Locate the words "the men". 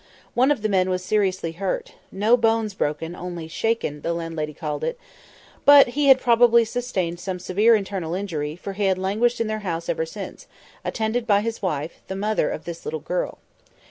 0.63-0.89